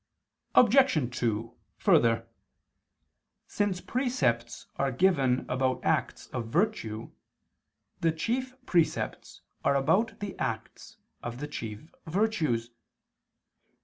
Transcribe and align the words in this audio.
Obj. 0.55 1.15
2: 1.19 1.55
Further, 1.77 2.27
since 3.45 3.81
precepts 3.81 4.65
are 4.77 4.91
given 4.91 5.45
about 5.47 5.85
acts 5.85 6.25
of 6.29 6.47
virtue, 6.47 7.11
the 7.99 8.11
chief 8.11 8.55
precepts 8.65 9.41
are 9.63 9.75
about 9.75 10.19
the 10.19 10.35
acts 10.39 10.97
of 11.21 11.37
the 11.37 11.47
chief 11.47 11.93
virtues. 12.07 12.71